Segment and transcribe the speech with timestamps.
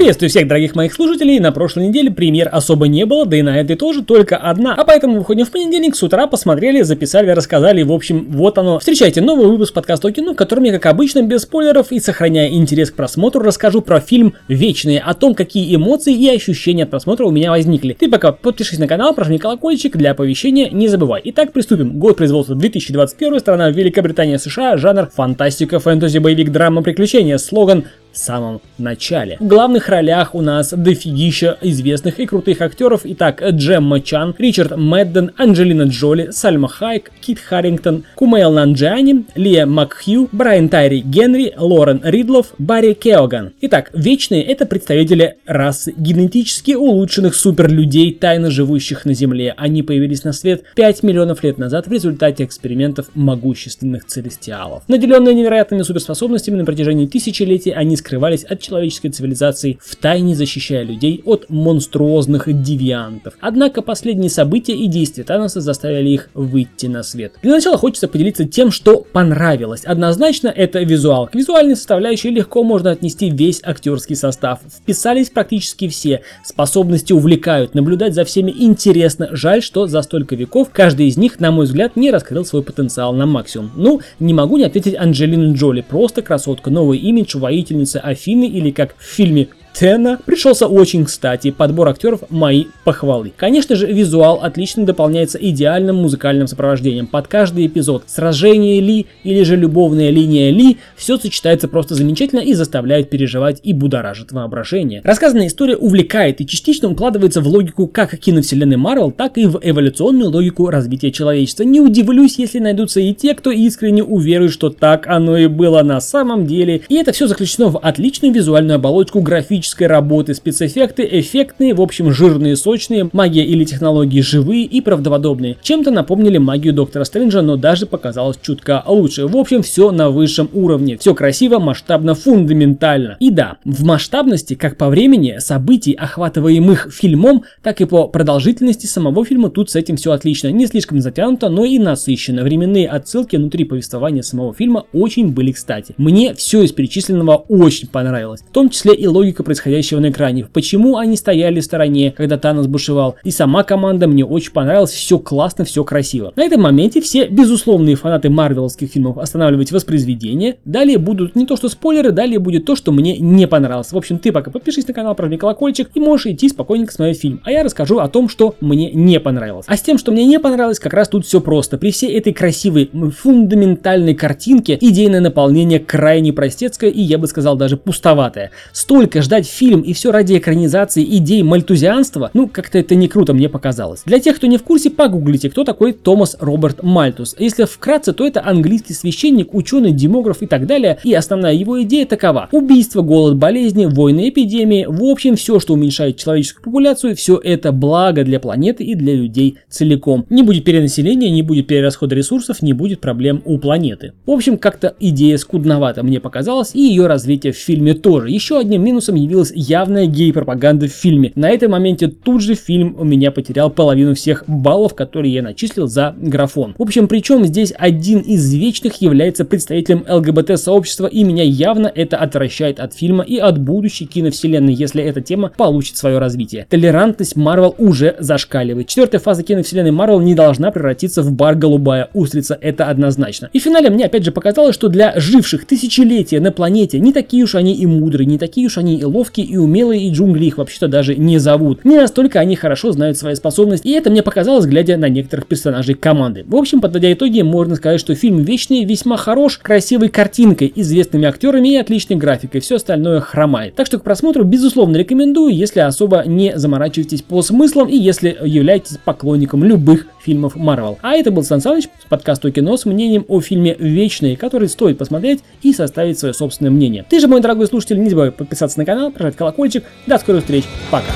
[0.00, 1.38] Приветствую всех дорогих моих слушателей.
[1.40, 4.74] На прошлой неделе премьер особо не было, да и на этой тоже только одна.
[4.74, 7.82] А поэтому выходим в понедельник с утра, посмотрели, записали, рассказали.
[7.82, 8.78] В общем, вот оно.
[8.78, 12.48] Встречайте новый выпуск подкаста о кино, в котором я, как обычно, без спойлеров и сохраняя
[12.48, 17.26] интерес к просмотру, расскажу про фильм «Вечные», о том, какие эмоции и ощущения от просмотра
[17.26, 17.92] у меня возникли.
[17.92, 21.20] Ты пока подпишись на канал, прожми колокольчик для оповещения, не забывай.
[21.24, 21.98] Итак, приступим.
[21.98, 27.36] Год производства 2021, страна Великобритания, США, жанр фантастика, фэнтези, боевик, драма, приключения.
[27.36, 29.36] Слоган в самом начале.
[29.40, 33.02] В главных ролях у нас дофигища известных и крутых актеров.
[33.04, 40.28] Итак, Джемма Чан, Ричард Мэдден, Анджелина Джоли, Сальма Хайк, Кит Харрингтон, Кумейл Нанджиани, Лия Макхью,
[40.32, 43.52] Брайан Тайри Генри, Лорен Ридлов, Барри Кеоган.
[43.60, 49.54] Итак, вечные это представители расы генетически улучшенных суперлюдей, тайно живущих на Земле.
[49.56, 54.82] Они появились на свет 5 миллионов лет назад в результате экспериментов могущественных целестиалов.
[54.88, 61.46] Наделенные невероятными суперспособностями на протяжении тысячелетий, они скрывались от человеческой цивилизации, втайне защищая людей от
[61.48, 63.34] монструозных девиантов.
[63.40, 67.34] Однако последние события и действия Таноса заставили их выйти на свет.
[67.42, 69.84] Для начала хочется поделиться тем, что понравилось.
[69.84, 71.26] Однозначно это визуал.
[71.26, 74.60] К визуальной составляющей легко можно отнести весь актерский состав.
[74.68, 76.22] Вписались практически все.
[76.44, 79.28] Способности увлекают, наблюдать за всеми интересно.
[79.32, 83.12] Жаль, что за столько веков каждый из них, на мой взгляд, не раскрыл свой потенциал
[83.12, 83.70] на максимум.
[83.76, 85.84] Ну, не могу не ответить Анджелина Джоли.
[85.86, 86.70] Просто красотка.
[86.70, 89.48] Новый имидж, воительница Афины или как в фильме
[89.80, 93.32] Тена пришелся очень кстати, подбор актеров мои похвалы.
[93.34, 97.06] Конечно же, визуал отлично дополняется идеальным музыкальным сопровождением.
[97.06, 102.52] Под каждый эпизод сражение Ли или же любовная линия Ли, все сочетается просто замечательно и
[102.52, 105.00] заставляет переживать и будоражит воображение.
[105.02, 110.28] Рассказанная история увлекает и частично укладывается в логику как киновселенной Марвел, так и в эволюционную
[110.28, 111.62] логику развития человечества.
[111.62, 116.02] Не удивлюсь, если найдутся и те, кто искренне уверует, что так оно и было на
[116.02, 116.82] самом деле.
[116.90, 122.12] И это все заключено в отличную визуальную оболочку графическую графической работы, спецэффекты эффектные, в общем
[122.12, 125.56] жирные, сочные, магия или технологии живые и правдоподобные.
[125.62, 129.26] Чем-то напомнили магию Доктора Стрэнджа, но даже показалось чутка лучше.
[129.26, 130.96] В общем, все на высшем уровне.
[130.98, 133.16] Все красиво, масштабно, фундаментально.
[133.20, 139.24] И да, в масштабности, как по времени, событий, охватываемых фильмом, так и по продолжительности самого
[139.24, 140.48] фильма тут с этим все отлично.
[140.48, 142.42] Не слишком затянуто, но и насыщенно.
[142.42, 145.94] Временные отсылки внутри повествования самого фильма очень были кстати.
[145.96, 148.40] Мне все из перечисленного очень понравилось.
[148.40, 152.66] В том числе и логика происходящего на экране, почему они стояли в стороне, когда Танос
[152.66, 153.16] бушевал.
[153.24, 156.32] И сама команда мне очень понравилась, все классно, все красиво.
[156.36, 160.56] На этом моменте все безусловные фанаты марвеловских фильмов останавливать воспроизведение.
[160.64, 163.92] Далее будут не то что спойлеры, далее будет то, что мне не понравилось.
[163.92, 167.40] В общем, ты пока подпишись на канал, прожми колокольчик и можешь идти спокойненько смотреть фильм.
[167.44, 169.66] А я расскажу о том, что мне не понравилось.
[169.68, 171.78] А с тем, что мне не понравилось, как раз тут все просто.
[171.78, 177.76] При всей этой красивой, фундаментальной картинке идейное наполнение крайне простецкое и, я бы сказал, даже
[177.76, 178.50] пустоватое.
[178.72, 183.48] Столько ждать фильм и все ради экранизации идей мальтузианства, ну как-то это не круто мне
[183.48, 184.02] показалось.
[184.04, 187.36] Для тех, кто не в курсе, погуглите, кто такой Томас Роберт Мальтус.
[187.38, 190.98] Если вкратце, то это английский священник, ученый, демограф и так далее.
[191.04, 192.48] И основная его идея такова.
[192.52, 198.24] Убийство, голод, болезни, войны, эпидемии, в общем все, что уменьшает человеческую популяцию, все это благо
[198.24, 200.26] для планеты и для людей целиком.
[200.30, 204.12] Не будет перенаселения, не будет перерасхода ресурсов, не будет проблем у планеты.
[204.26, 208.30] В общем, как-то идея скудновата мне показалась, и ее развитие в фильме тоже.
[208.30, 211.32] Еще одним минусом явилась явная гей-пропаганда в фильме.
[211.36, 215.86] На этом моменте тут же фильм у меня потерял половину всех баллов, которые я начислил
[215.86, 216.74] за графон.
[216.76, 222.80] В общем, причем здесь один из вечных является представителем ЛГБТ-сообщества, и меня явно это отвращает
[222.80, 226.66] от фильма и от будущей киновселенной, если эта тема получит свое развитие.
[226.68, 228.88] Толерантность Марвел уже зашкаливает.
[228.88, 233.48] Четвертая фаза киновселенной Марвел не должна превратиться в бар голубая устрица, это однозначно.
[233.52, 237.44] И в финале мне опять же показалось, что для живших тысячелетия на планете не такие
[237.44, 240.58] уж они и мудрые, не такие уж они и ловкие и умелые, и джунгли их
[240.58, 241.84] вообще-то даже не зовут.
[241.84, 245.94] Не настолько они хорошо знают свои способности, и это мне показалось, глядя на некоторых персонажей
[245.94, 246.44] команды.
[246.46, 251.70] В общем, подводя итоги, можно сказать, что фильм «Вечный» весьма хорош, красивой картинкой, известными актерами
[251.70, 253.74] и отличной графикой, все остальное хромает.
[253.74, 258.98] Так что к просмотру, безусловно, рекомендую, если особо не заморачиваетесь по смыслам и если являетесь
[259.04, 260.98] поклонником любых фильмов Marvel.
[261.02, 264.98] А это был Сан Саныч с подкаста кино с мнением о фильме «Вечный», который стоит
[264.98, 267.04] посмотреть и составить свое собственное мнение.
[267.08, 269.84] Ты же, мой дорогой слушатель, не забывай подписаться на канал, прожать колокольчик.
[270.06, 270.64] До скорых встреч.
[270.90, 271.12] Пока.